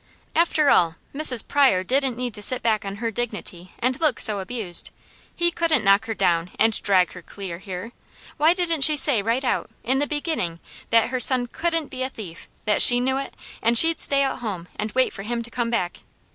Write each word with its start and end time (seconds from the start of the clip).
After 0.35 0.71
all 0.71 0.95
Mrs. 1.13 1.47
Pryor 1.47 1.83
didn't 1.83 2.17
need 2.17 2.33
to 2.33 2.41
sit 2.41 2.63
back 2.63 2.83
on 2.83 2.95
her 2.95 3.11
dignity 3.11 3.73
and 3.77 3.99
look 4.01 4.19
so 4.19 4.39
abused. 4.39 4.89
He 5.35 5.51
couldn't 5.51 5.83
knock 5.83 6.07
her 6.07 6.15
down, 6.15 6.49
and 6.57 6.73
drag 6.81 7.11
her 7.13 7.21
clear 7.21 7.59
here. 7.59 7.91
Why 8.37 8.55
didn't 8.55 8.81
she 8.81 8.95
say 8.97 9.21
right 9.21 9.45
out, 9.45 9.69
in 9.83 9.99
the 9.99 10.07
beginning, 10.07 10.59
that 10.89 11.09
her 11.09 11.19
son 11.19 11.45
COULDN'T 11.45 11.91
be 11.91 12.01
a 12.01 12.09
thief, 12.09 12.49
that 12.65 12.81
she 12.81 12.99
knew 12.99 13.17
it, 13.19 13.35
and 13.61 13.77
she'd 13.77 14.01
stay 14.01 14.23
at 14.23 14.39
home 14.39 14.67
and 14.75 14.91
wait 14.93 15.13
for 15.13 15.21
him 15.21 15.43
to 15.43 15.51
come 15.51 15.69
back? 15.69 15.97